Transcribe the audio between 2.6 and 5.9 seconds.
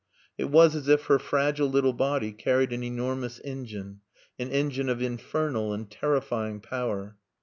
an enormous engine, an engine of infernal